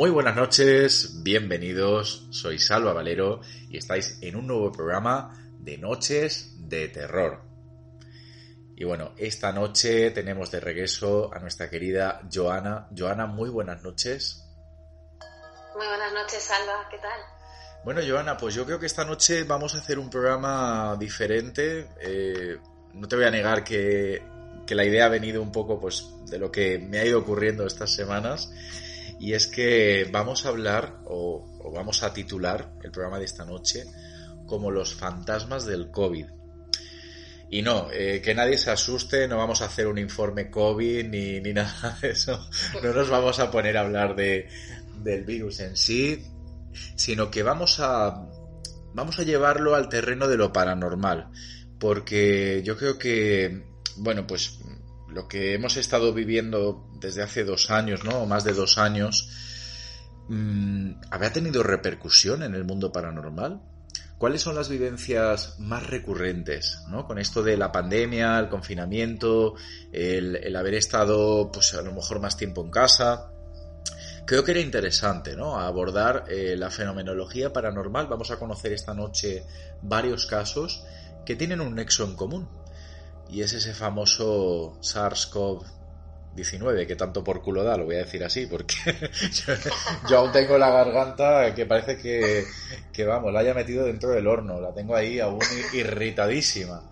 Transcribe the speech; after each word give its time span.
Muy 0.00 0.08
buenas 0.08 0.34
noches, 0.34 1.22
bienvenidos, 1.22 2.26
soy 2.30 2.58
Salva 2.58 2.94
Valero 2.94 3.42
y 3.68 3.76
estáis 3.76 4.16
en 4.22 4.34
un 4.34 4.46
nuevo 4.46 4.72
programa 4.72 5.38
de 5.58 5.76
Noches 5.76 6.54
de 6.70 6.88
Terror. 6.88 7.42
Y 8.76 8.84
bueno, 8.84 9.12
esta 9.18 9.52
noche 9.52 10.10
tenemos 10.12 10.50
de 10.50 10.58
regreso 10.58 11.30
a 11.34 11.38
nuestra 11.38 11.68
querida 11.68 12.22
Joana. 12.32 12.88
Joana, 12.96 13.26
muy 13.26 13.50
buenas 13.50 13.82
noches. 13.82 14.42
Muy 15.76 15.86
buenas 15.86 16.14
noches, 16.14 16.44
Salva, 16.44 16.88
¿qué 16.90 16.96
tal? 16.96 17.20
Bueno, 17.84 18.00
Joana, 18.08 18.38
pues 18.38 18.54
yo 18.54 18.64
creo 18.64 18.80
que 18.80 18.86
esta 18.86 19.04
noche 19.04 19.44
vamos 19.44 19.74
a 19.74 19.80
hacer 19.80 19.98
un 19.98 20.08
programa 20.08 20.96
diferente. 20.98 21.88
Eh, 22.00 22.56
no 22.94 23.06
te 23.06 23.16
voy 23.16 23.26
a 23.26 23.30
negar 23.30 23.62
que, 23.62 24.22
que 24.66 24.74
la 24.74 24.86
idea 24.86 25.04
ha 25.04 25.10
venido 25.10 25.42
un 25.42 25.52
poco 25.52 25.78
pues, 25.78 26.06
de 26.30 26.38
lo 26.38 26.50
que 26.50 26.78
me 26.78 27.00
ha 27.00 27.04
ido 27.04 27.18
ocurriendo 27.18 27.66
estas 27.66 27.92
semanas 27.92 28.50
y 29.20 29.34
es 29.34 29.46
que 29.46 30.08
vamos 30.10 30.46
a 30.46 30.48
hablar 30.48 31.02
o, 31.04 31.72
vamos 31.74 32.02
a 32.02 32.12
titular 32.14 32.72
el 32.82 32.90
programa 32.90 33.18
de 33.18 33.26
esta 33.26 33.44
noche 33.44 33.84
como 34.46 34.70
los 34.70 34.94
fantasmas 34.94 35.66
del 35.66 35.90
COVID. 35.90 36.26
Y 37.50 37.62
no, 37.62 37.88
eh, 37.92 38.22
que 38.22 38.34
nadie 38.34 38.56
se 38.56 38.70
asuste, 38.70 39.28
no 39.28 39.36
vamos 39.36 39.60
a 39.60 39.66
hacer 39.66 39.88
un 39.88 39.98
informe 39.98 40.50
COVID 40.50 41.06
ni, 41.06 41.40
ni 41.40 41.52
nada 41.54 41.98
de 42.00 42.10
eso, 42.10 42.48
no 42.82 42.94
nos 42.94 43.10
vamos 43.10 43.38
a 43.40 43.50
poner 43.50 43.76
a 43.76 43.82
hablar 43.82 44.16
de, 44.16 44.48
del 45.02 45.24
virus 45.24 45.60
en 45.60 45.76
sí, 45.76 46.24
sino 46.96 47.30
que 47.30 47.42
vamos 47.42 47.78
a, 47.80 48.26
vamos 48.94 49.18
a 49.18 49.22
llevarlo 49.22 49.74
al 49.74 49.90
terreno 49.90 50.28
de 50.28 50.38
lo 50.38 50.52
paranormal, 50.52 51.28
porque 51.78 52.62
yo 52.64 52.76
creo 52.78 52.98
que, 52.98 53.64
bueno, 53.96 54.26
pues 54.26 54.60
lo 55.12 55.28
que 55.28 55.54
hemos 55.54 55.76
estado 55.76 56.12
viviendo 56.12 56.88
desde 57.00 57.22
hace 57.22 57.44
dos 57.44 57.70
años, 57.70 58.04
¿no? 58.04 58.22
O 58.22 58.26
más 58.26 58.44
de 58.44 58.52
dos 58.52 58.78
años, 58.78 59.28
mmm, 60.28 60.92
¿habrá 61.10 61.32
tenido 61.32 61.62
repercusión 61.62 62.42
en 62.42 62.54
el 62.54 62.64
mundo 62.64 62.92
paranormal? 62.92 63.62
¿Cuáles 64.18 64.42
son 64.42 64.54
las 64.54 64.68
vivencias 64.68 65.58
más 65.58 65.86
recurrentes, 65.86 66.82
¿no? 66.88 67.06
Con 67.06 67.18
esto 67.18 67.42
de 67.42 67.56
la 67.56 67.72
pandemia, 67.72 68.38
el 68.38 68.48
confinamiento, 68.48 69.54
el, 69.92 70.36
el 70.36 70.56
haber 70.56 70.74
estado, 70.74 71.50
pues 71.50 71.72
a 71.74 71.82
lo 71.82 71.92
mejor 71.92 72.20
más 72.20 72.36
tiempo 72.36 72.62
en 72.62 72.70
casa. 72.70 73.32
Creo 74.26 74.44
que 74.44 74.52
era 74.52 74.60
interesante, 74.60 75.34
¿no? 75.34 75.58
abordar 75.58 76.26
eh, 76.28 76.54
la 76.56 76.70
fenomenología 76.70 77.52
paranormal. 77.52 78.06
Vamos 78.06 78.30
a 78.30 78.38
conocer 78.38 78.72
esta 78.72 78.94
noche 78.94 79.44
varios 79.82 80.26
casos 80.26 80.84
que 81.26 81.34
tienen 81.34 81.60
un 81.60 81.74
nexo 81.74 82.04
en 82.04 82.14
común 82.14 82.48
y 83.32 83.42
es 83.42 83.52
ese 83.52 83.74
famoso 83.74 84.78
SARS-CoV-19 84.80 86.86
que 86.86 86.96
tanto 86.96 87.22
por 87.22 87.42
culo 87.42 87.62
da, 87.62 87.76
lo 87.76 87.84
voy 87.84 87.96
a 87.96 88.04
decir 88.04 88.24
así, 88.24 88.46
porque 88.46 88.74
yo, 90.08 90.18
aún 90.18 90.32
tengo 90.32 90.56
la 90.58 90.70
garganta 90.70 91.54
que 91.54 91.66
parece 91.66 91.98
que, 91.98 92.44
que, 92.92 93.04
vamos, 93.04 93.32
la 93.32 93.38
haya 93.40 93.54
metido 93.54 93.84
dentro 93.84 94.10
del 94.10 94.26
horno, 94.26 94.60
la 94.60 94.74
tengo 94.74 94.96
ahí 94.96 95.20
aún 95.20 95.38
irritadísima. 95.72 96.82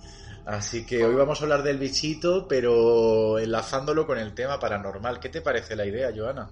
Así 0.47 0.87
que 0.87 1.04
hoy 1.04 1.15
vamos 1.15 1.41
a 1.41 1.43
hablar 1.44 1.62
del 1.62 1.76
bichito, 1.76 2.49
pero 2.49 3.38
enlazándolo 3.38 4.06
con 4.06 4.19
el 4.19 4.34
tema 4.34 4.59
paranormal. 4.59 5.20
¿Qué 5.20 5.28
te 5.28 5.43
parece 5.43 5.76
la 5.76 5.84
idea, 5.84 6.10
Joana? 6.16 6.50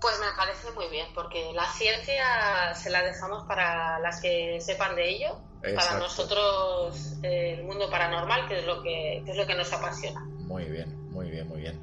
Pues 0.00 0.18
me 0.18 0.32
parece 0.36 0.70
muy 0.72 0.88
bien, 0.88 1.06
porque 1.14 1.52
la 1.52 1.66
ciencia 1.72 2.74
se 2.74 2.90
la 2.90 3.02
dejamos 3.02 3.46
para 3.46 3.98
las 4.00 4.20
que 4.20 4.58
sepan 4.60 4.96
de 4.96 5.10
ello, 5.10 5.40
Exacto. 5.62 5.74
para 5.76 5.98
nosotros 5.98 7.18
eh, 7.22 7.56
el 7.58 7.64
mundo 7.64 7.90
paranormal, 7.90 8.48
que 8.48 8.60
es 8.60 8.66
lo 8.66 8.82
que, 8.82 9.22
que, 9.24 9.30
es 9.30 9.36
lo 9.36 9.46
que 9.46 9.54
nos 9.54 9.72
apasiona. 9.72 10.20
Muy 10.38 10.64
bien, 10.64 11.10
muy 11.10 11.30
bien, 11.30 11.48
muy 11.48 11.60
bien. 11.60 11.80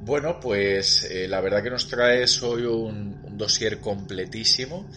Bueno, 0.00 0.38
pues 0.40 1.04
eh, 1.04 1.26
la 1.28 1.40
verdad 1.40 1.62
que 1.62 1.70
nos 1.70 1.88
traes 1.88 2.42
hoy 2.42 2.62
un, 2.64 3.20
un 3.24 3.38
dossier 3.38 3.80
completísimo 3.80 4.88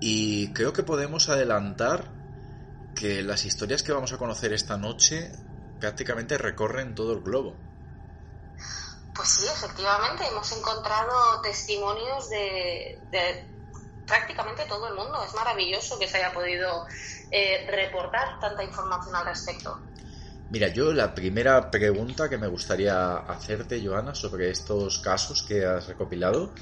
y 0.00 0.52
creo 0.52 0.72
que 0.72 0.82
podemos 0.82 1.28
adelantar 1.28 2.04
que 2.94 3.22
las 3.22 3.44
historias 3.44 3.82
que 3.82 3.92
vamos 3.92 4.12
a 4.12 4.18
conocer 4.18 4.52
esta 4.52 4.76
noche 4.76 5.30
prácticamente 5.80 6.38
recorren 6.38 6.94
todo 6.94 7.12
el 7.12 7.20
globo. 7.20 7.56
Pues 9.14 9.28
sí, 9.28 9.46
efectivamente, 9.46 10.26
hemos 10.26 10.50
encontrado 10.52 11.40
testimonios 11.42 12.28
de, 12.30 12.98
de, 13.10 13.44
prácticamente 14.06 14.64
todo 14.68 14.88
el 14.88 14.94
mundo. 14.94 15.22
Es 15.24 15.34
maravilloso 15.34 15.98
que 15.98 16.08
se 16.08 16.18
haya 16.18 16.32
podido 16.32 16.84
eh, 17.30 17.66
reportar 17.70 18.40
tanta 18.40 18.64
información 18.64 19.14
al 19.14 19.26
respecto. 19.26 19.80
Mira, 20.50 20.68
yo 20.68 20.92
la 20.92 21.14
primera 21.14 21.70
pregunta 21.70 22.28
que 22.28 22.38
me 22.38 22.48
gustaría 22.48 23.16
hacerte, 23.16 23.84
Joana, 23.84 24.14
sobre 24.14 24.50
estos 24.50 24.98
casos 24.98 25.42
que 25.42 25.64
has 25.64 25.86
recopilado 25.86 26.52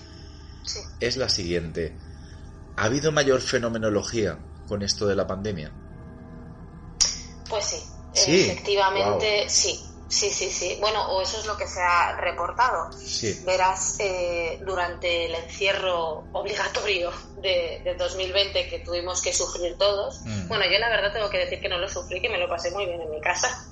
sí. 0.64 0.80
es 1.00 1.16
la 1.16 1.28
siguiente. 1.28 1.96
¿Ha 2.76 2.84
habido 2.84 3.12
mayor 3.12 3.40
fenomenología 3.40 4.38
con 4.68 4.82
esto 4.82 5.06
de 5.06 5.16
la 5.16 5.26
pandemia? 5.26 5.72
Pues 7.48 7.64
sí, 7.64 7.82
¿Sí? 8.14 8.50
efectivamente 8.50 9.40
wow. 9.40 9.50
sí. 9.50 9.91
Sí, 10.12 10.28
sí, 10.28 10.50
sí. 10.50 10.76
Bueno, 10.78 11.10
o 11.10 11.22
eso 11.22 11.40
es 11.40 11.46
lo 11.46 11.56
que 11.56 11.66
se 11.66 11.80
ha 11.80 12.14
reportado. 12.16 12.92
Sí. 12.92 13.42
Verás, 13.46 13.96
eh, 13.98 14.60
durante 14.62 15.24
el 15.24 15.34
encierro 15.34 16.24
obligatorio 16.32 17.10
de, 17.38 17.80
de, 17.82 17.94
2020 17.94 18.68
que 18.68 18.80
tuvimos 18.80 19.22
que 19.22 19.32
sufrir 19.32 19.78
todos, 19.78 20.20
mm. 20.20 20.48
bueno, 20.48 20.66
yo 20.70 20.78
la 20.78 20.90
verdad 20.90 21.14
tengo 21.14 21.30
que 21.30 21.38
decir 21.38 21.62
que 21.62 21.68
no 21.70 21.78
lo 21.78 21.88
sufrí, 21.88 22.20
que 22.20 22.28
me 22.28 22.36
lo 22.36 22.46
pasé 22.46 22.70
muy 22.72 22.84
bien 22.84 23.00
en 23.00 23.10
mi 23.10 23.22
casa. 23.22 23.66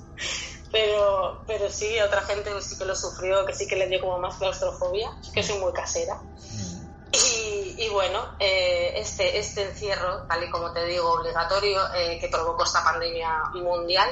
Pero, 0.71 1.43
pero 1.45 1.69
sí, 1.69 1.99
otra 1.99 2.21
gente 2.21 2.49
sí 2.61 2.75
que 2.75 2.85
lo 2.85 2.95
sufrió, 2.95 3.45
que 3.45 3.53
sí 3.53 3.67
que 3.67 3.75
le 3.75 3.87
dio 3.87 4.01
como 4.01 4.17
más 4.17 4.37
claustrofobia, 4.37 5.11
que 5.33 5.43
soy 5.43 5.59
muy 5.59 5.73
casera. 5.73 6.15
Mm. 6.15 6.87
Y, 7.11 7.75
y, 7.83 7.89
bueno, 7.89 8.35
eh, 8.39 8.93
este, 8.95 9.37
este 9.37 9.63
encierro, 9.63 10.25
tal 10.27 10.43
y 10.43 10.49
como 10.49 10.71
te 10.71 10.85
digo, 10.85 11.11
obligatorio, 11.11 11.81
eh, 11.93 12.17
que 12.19 12.29
provocó 12.29 12.63
esta 12.63 12.83
pandemia 12.83 13.43
mundial, 13.53 14.09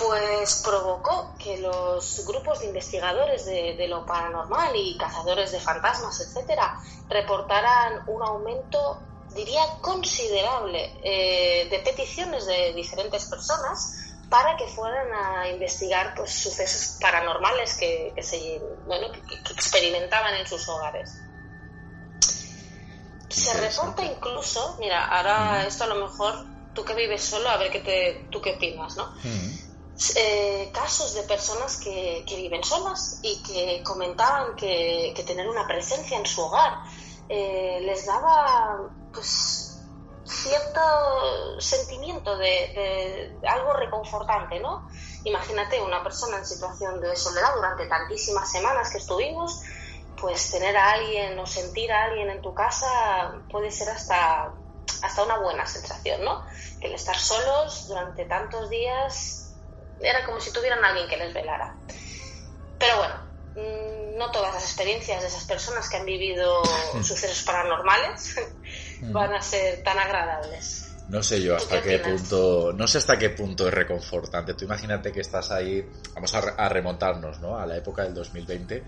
pues 0.00 0.62
provocó 0.64 1.29
que 1.42 1.58
los 1.58 2.24
grupos 2.26 2.60
de 2.60 2.66
investigadores 2.66 3.46
de, 3.46 3.74
de, 3.76 3.88
lo 3.88 4.04
paranormal 4.04 4.74
y 4.74 4.96
cazadores 4.96 5.52
de 5.52 5.60
fantasmas, 5.60 6.20
etcétera, 6.20 6.78
reportaran 7.08 8.04
un 8.06 8.22
aumento, 8.22 9.00
diría, 9.34 9.62
considerable 9.80 10.92
eh, 11.02 11.68
de 11.70 11.78
peticiones 11.80 12.46
de 12.46 12.72
diferentes 12.74 13.26
personas 13.26 14.14
para 14.28 14.56
que 14.56 14.66
fueran 14.68 15.08
a 15.12 15.48
investigar 15.48 16.14
pues, 16.14 16.30
sucesos 16.32 16.98
paranormales 17.00 17.76
que, 17.76 18.12
que 18.14 18.22
se, 18.22 18.60
bueno, 18.86 19.10
que, 19.10 19.20
que, 19.20 19.52
experimentaban 19.52 20.34
en 20.34 20.46
sus 20.46 20.68
hogares. 20.68 21.20
Se 23.28 23.60
reporta 23.60 24.04
incluso, 24.04 24.76
mira, 24.78 25.06
ahora 25.06 25.64
esto 25.66 25.84
a 25.84 25.86
lo 25.88 26.06
mejor 26.06 26.46
tú 26.74 26.84
que 26.84 26.94
vives 26.94 27.22
solo, 27.22 27.48
a 27.48 27.56
ver 27.56 27.70
qué 27.70 27.80
te, 27.80 28.28
tú 28.30 28.40
qué 28.40 28.54
opinas, 28.54 28.96
¿no? 28.96 29.12
Eh, 30.16 30.70
casos 30.72 31.14
de 31.14 31.22
personas 31.24 31.76
que, 31.76 32.24
que, 32.26 32.36
viven 32.36 32.64
solas 32.64 33.20
y 33.22 33.42
que 33.42 33.82
comentaban 33.84 34.56
que, 34.56 35.12
que 35.14 35.22
tener 35.24 35.46
una 35.46 35.66
presencia 35.66 36.16
en 36.16 36.24
su 36.24 36.40
hogar 36.40 36.78
eh, 37.28 37.80
les 37.82 38.06
daba 38.06 38.88
pues 39.12 39.78
cierto 40.24 41.60
sentimiento 41.60 42.38
de, 42.38 43.36
de, 43.40 43.48
algo 43.48 43.74
reconfortante, 43.74 44.58
¿no? 44.58 44.88
Imagínate 45.24 45.82
una 45.82 46.02
persona 46.02 46.38
en 46.38 46.46
situación 46.46 46.98
de 47.00 47.14
soledad 47.14 47.54
durante 47.54 47.86
tantísimas 47.86 48.50
semanas 48.50 48.90
que 48.90 48.98
estuvimos, 48.98 49.60
pues 50.18 50.50
tener 50.50 50.78
a 50.78 50.92
alguien 50.92 51.38
o 51.38 51.46
sentir 51.46 51.92
a 51.92 52.04
alguien 52.04 52.30
en 52.30 52.40
tu 52.40 52.54
casa 52.54 53.34
puede 53.50 53.70
ser 53.70 53.90
hasta, 53.90 54.54
hasta 55.02 55.22
una 55.22 55.38
buena 55.40 55.66
sensación, 55.66 56.24
¿no? 56.24 56.42
El 56.80 56.94
estar 56.94 57.18
solos 57.18 57.86
durante 57.86 58.24
tantos 58.24 58.70
días 58.70 59.49
era 60.02 60.24
como 60.24 60.40
si 60.40 60.52
tuvieran 60.52 60.84
a 60.84 60.88
alguien 60.88 61.08
que 61.08 61.16
les 61.16 61.32
velara. 61.32 61.74
Pero 62.78 62.96
bueno, 62.96 63.14
mm, 63.56 64.18
no 64.18 64.30
todas 64.30 64.54
las 64.54 64.62
experiencias 64.62 65.20
de 65.20 65.28
esas 65.28 65.44
personas 65.44 65.88
que 65.88 65.96
han 65.96 66.06
vivido 66.06 66.62
sucesos 67.02 67.42
paranormales 67.42 68.36
mm. 69.00 69.12
van 69.12 69.34
a 69.34 69.42
ser 69.42 69.82
tan 69.82 69.98
agradables. 69.98 70.86
No 71.10 71.24
sé 71.24 71.42
yo 71.42 71.56
hasta 71.56 71.82
qué, 71.82 71.98
punto, 71.98 72.72
no 72.72 72.86
sé 72.86 72.98
hasta 72.98 73.18
qué 73.18 73.30
punto 73.30 73.66
es 73.66 73.74
reconfortante. 73.74 74.54
Tú 74.54 74.64
imagínate 74.64 75.10
que 75.10 75.20
estás 75.20 75.50
ahí, 75.50 75.84
vamos 76.14 76.32
a, 76.34 76.68
remontarnos, 76.68 77.40
¿no? 77.40 77.58
A 77.58 77.66
la 77.66 77.76
época 77.76 78.04
del 78.04 78.14
2020. 78.14 78.84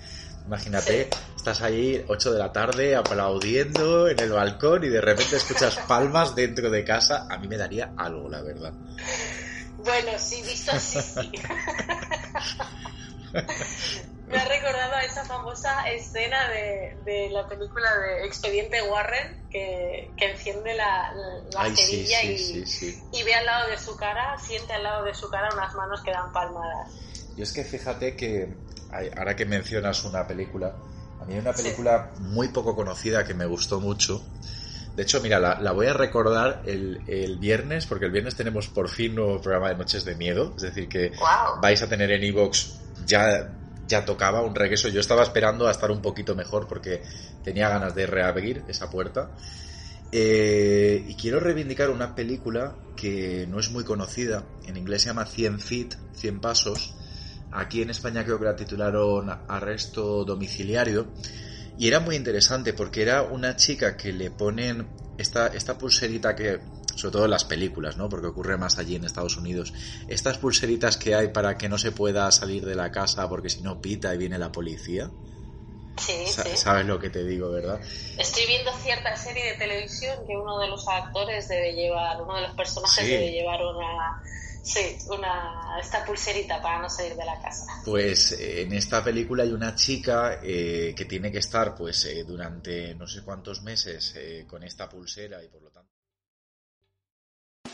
Imagínate, 0.46 1.08
estás 1.34 1.62
ahí 1.62 2.04
8 2.06 2.32
de 2.32 2.38
la 2.38 2.52
tarde 2.52 2.94
aplaudiendo 2.94 4.08
en 4.08 4.20
el 4.20 4.30
balcón 4.30 4.84
y 4.84 4.88
de 4.88 5.00
repente 5.00 5.34
escuchas 5.34 5.76
palmas 5.88 6.36
dentro 6.36 6.70
de 6.70 6.84
casa. 6.84 7.26
A 7.28 7.38
mí 7.38 7.48
me 7.48 7.56
daría 7.56 7.92
algo, 7.96 8.28
la 8.28 8.40
verdad. 8.40 8.72
Bueno, 9.76 10.18
sí, 10.18 10.42
visto 10.42 10.72
así, 10.72 11.00
sí. 11.00 11.32
Me 14.26 14.38
ha 14.38 14.44
recordado 14.44 14.94
a 14.94 15.02
esa 15.02 15.24
famosa 15.24 15.70
escena 15.90 16.38
de, 17.04 17.30
la 17.30 17.46
película 17.48 17.88
de 17.98 18.26
Expediente 18.26 18.80
Warren 18.82 19.26
que, 19.50 20.14
enciende 20.18 20.74
la, 20.74 21.12
cerilla 21.74 22.22
y, 22.22 23.22
ve 23.24 23.34
al 23.34 23.44
lado 23.44 23.70
de 23.70 23.78
su 23.78 23.96
cara, 23.96 24.36
siente 24.38 24.72
al 24.72 24.82
lado 24.82 25.04
de 25.04 25.14
su 25.14 25.28
cara 25.28 25.48
unas 25.52 25.74
manos 25.74 26.02
que 26.02 26.12
dan 26.12 26.32
palmadas. 26.32 26.88
Y 27.36 27.42
es 27.42 27.52
que 27.52 27.64
fíjate 27.64 28.16
que 28.16 28.56
ahora 29.16 29.34
que 29.34 29.44
mencionas 29.44 30.04
una 30.04 30.26
película, 30.26 30.76
a 31.20 31.24
mí 31.24 31.34
hay 31.34 31.40
una 31.40 31.52
película 31.52 32.12
muy 32.18 32.48
poco 32.48 32.74
conocida 32.76 33.24
que 33.24 33.34
me 33.34 33.46
gustó 33.46 33.80
mucho. 33.80 34.22
De 34.96 35.02
hecho, 35.02 35.20
mira, 35.20 35.40
la, 35.40 35.72
voy 35.72 35.86
a 35.86 35.94
recordar 35.94 36.62
el, 36.66 37.38
viernes, 37.38 37.86
porque 37.86 38.06
el 38.06 38.12
viernes 38.12 38.36
tenemos 38.36 38.68
por 38.68 38.88
fin 38.88 39.12
un 39.12 39.16
nuevo 39.16 39.40
programa 39.40 39.70
de 39.70 39.76
Noches 39.76 40.04
de 40.04 40.14
Miedo. 40.14 40.52
Es 40.56 40.62
decir, 40.62 40.88
que 40.88 41.12
vais 41.60 41.82
a 41.82 41.88
tener 41.88 42.10
en 42.10 42.22
Evox 42.22 42.80
ya 43.06 43.50
ya 43.92 44.04
tocaba 44.04 44.40
un 44.42 44.54
regreso. 44.54 44.88
Yo 44.88 45.00
estaba 45.00 45.22
esperando 45.22 45.68
a 45.68 45.70
estar 45.70 45.90
un 45.90 46.00
poquito 46.00 46.34
mejor 46.34 46.66
porque 46.66 47.02
tenía 47.44 47.68
ganas 47.68 47.94
de 47.94 48.06
reabrir 48.06 48.64
esa 48.68 48.90
puerta. 48.90 49.30
Eh, 50.10 51.04
y 51.08 51.14
quiero 51.14 51.40
reivindicar 51.40 51.90
una 51.90 52.14
película 52.14 52.74
que 52.96 53.46
no 53.48 53.58
es 53.60 53.70
muy 53.70 53.84
conocida. 53.84 54.44
En 54.66 54.76
inglés 54.76 55.02
se 55.02 55.08
llama 55.08 55.26
100 55.26 55.60
Feet, 55.60 55.94
100 56.14 56.40
Pasos. 56.40 56.94
Aquí 57.50 57.82
en 57.82 57.90
España 57.90 58.24
creo 58.24 58.38
que 58.38 58.46
la 58.46 58.56
titularon 58.56 59.30
Arresto 59.48 60.24
Domiciliario. 60.24 61.08
Y 61.78 61.88
era 61.88 62.00
muy 62.00 62.16
interesante 62.16 62.72
porque 62.72 63.02
era 63.02 63.22
una 63.22 63.56
chica 63.56 63.96
que 63.96 64.12
le 64.12 64.30
ponen 64.30 64.86
esta, 65.18 65.48
esta 65.48 65.78
pulserita 65.78 66.34
que 66.34 66.60
sobre 66.94 67.12
todo 67.12 67.24
en 67.24 67.30
las 67.30 67.44
películas, 67.44 67.96
¿no? 67.96 68.08
Porque 68.08 68.26
ocurre 68.26 68.56
más 68.56 68.78
allí 68.78 68.96
en 68.96 69.04
Estados 69.04 69.36
Unidos. 69.36 69.72
Estas 70.08 70.38
pulseritas 70.38 70.96
que 70.96 71.14
hay 71.14 71.28
para 71.28 71.56
que 71.56 71.68
no 71.68 71.78
se 71.78 71.92
pueda 71.92 72.30
salir 72.30 72.64
de 72.66 72.74
la 72.74 72.90
casa 72.90 73.28
porque 73.28 73.50
si 73.50 73.62
no 73.62 73.80
pita 73.80 74.14
y 74.14 74.18
viene 74.18 74.38
la 74.38 74.52
policía. 74.52 75.10
Sí, 76.04 76.26
sí. 76.26 76.56
Sabes 76.56 76.86
lo 76.86 76.98
que 76.98 77.10
te 77.10 77.24
digo, 77.24 77.50
¿verdad? 77.50 77.80
Estoy 78.18 78.46
viendo 78.46 78.72
cierta 78.78 79.16
serie 79.16 79.52
de 79.52 79.54
televisión 79.54 80.26
que 80.26 80.36
uno 80.36 80.58
de 80.58 80.68
los 80.68 80.86
actores 80.88 81.48
debe 81.48 81.74
llevar, 81.74 82.20
uno 82.20 82.36
de 82.36 82.42
los 82.42 82.56
personajes 82.56 83.06
debe 83.06 83.30
llevar 83.30 83.60
una, 83.62 84.22
sí, 84.62 84.96
una, 85.08 85.78
esta 85.80 86.04
pulserita 86.04 86.60
para 86.60 86.80
no 86.80 86.90
salir 86.90 87.14
de 87.14 87.24
la 87.24 87.40
casa. 87.40 87.66
Pues 87.84 88.32
eh, 88.32 88.62
en 88.62 88.72
esta 88.72 89.02
película 89.02 89.44
hay 89.44 89.52
una 89.52 89.74
chica 89.74 90.40
eh, 90.42 90.94
que 90.96 91.04
tiene 91.04 91.30
que 91.30 91.38
estar, 91.38 91.74
pues, 91.74 92.04
eh, 92.06 92.24
durante 92.24 92.94
no 92.94 93.06
sé 93.06 93.22
cuántos 93.22 93.62
meses 93.62 94.14
con 94.48 94.62
esta 94.62 94.88
pulsera 94.88 95.42
y 95.42 95.48
por 95.48 95.62
lo 95.62 95.70
tanto. 95.70 95.90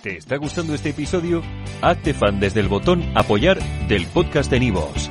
¿Te 0.02 0.18
está 0.18 0.36
gustando 0.36 0.74
este 0.74 0.90
episodio? 0.90 1.42
Hazte 1.82 2.14
fan 2.14 2.38
desde 2.38 2.60
el 2.60 2.68
botón 2.68 3.12
Apoyar 3.16 3.58
del 3.88 4.06
podcast 4.06 4.50
de 4.50 4.60
Nivos. 4.60 5.10